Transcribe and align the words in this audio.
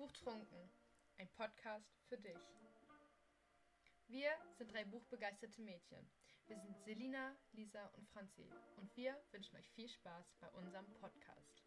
Buchtrunken, 0.00 0.70
ein 1.18 1.28
Podcast 1.32 1.92
für 2.08 2.16
dich. 2.16 2.38
Wir 4.08 4.30
sind 4.56 4.72
drei 4.72 4.82
buchbegeisterte 4.86 5.60
Mädchen. 5.60 6.10
Wir 6.46 6.56
sind 6.58 6.74
Selina, 6.86 7.36
Lisa 7.52 7.84
und 7.98 8.08
Franzi 8.08 8.50
und 8.78 8.96
wir 8.96 9.14
wünschen 9.30 9.58
euch 9.58 9.68
viel 9.72 9.90
Spaß 9.90 10.32
bei 10.40 10.48
unserem 10.52 10.86
Podcast. 10.94 11.62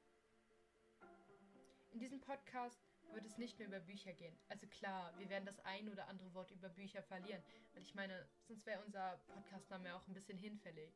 In 1.92 2.00
diesem 2.00 2.20
Podcast 2.22 2.82
wird 3.12 3.24
es 3.24 3.38
nicht 3.38 3.60
nur 3.60 3.68
über 3.68 3.80
Bücher 3.82 4.14
gehen. 4.14 4.36
Also 4.50 4.66
klar, 4.66 5.14
wir 5.20 5.30
werden 5.30 5.46
das 5.46 5.60
ein 5.60 5.88
oder 5.90 6.08
andere 6.08 6.34
Wort 6.34 6.50
über 6.50 6.70
Bücher 6.70 7.04
verlieren, 7.04 7.44
weil 7.76 7.84
ich 7.84 7.94
meine, 7.94 8.28
sonst 8.48 8.66
wäre 8.66 8.84
unser 8.84 9.22
Podcastname 9.28 9.94
auch 9.96 10.08
ein 10.08 10.14
bisschen 10.16 10.40
hinfällig. 10.40 10.92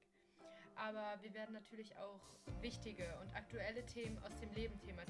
Aber 0.74 1.22
wir 1.22 1.36
werden 1.36 1.54
natürlich 1.54 1.96
auch 1.98 2.22
wichtige 2.62 3.16
und 3.20 3.36
aktuelle 3.36 3.86
Themen 3.86 4.18
aus 4.24 4.36
dem 4.40 4.52
Leben 4.54 4.80
thematisieren. 4.80 5.07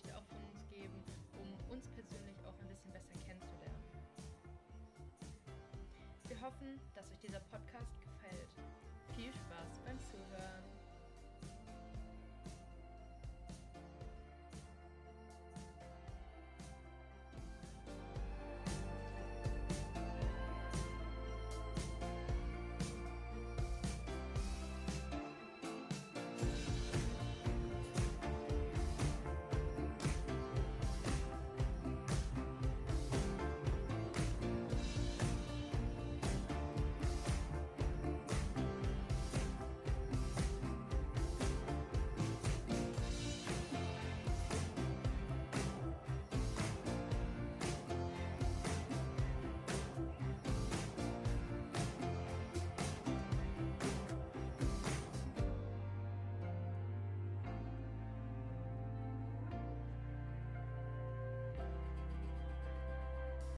Lebensgeschichte 0.00 0.16
auch 0.16 0.24
von 0.24 0.38
uns 0.50 0.68
geben, 0.68 1.04
um 1.38 1.70
uns 1.70 1.88
persönlich 1.88 2.36
auch 2.46 2.58
ein 2.60 2.68
bisschen 2.68 2.92
besser 2.92 3.14
kennenzulernen. 3.26 3.84
Wir 6.28 6.40
hoffen, 6.40 6.80
dass 6.94 7.10
euch 7.10 7.18
dieser 7.20 7.40
Podcast 7.40 8.00
gefällt. 8.00 8.48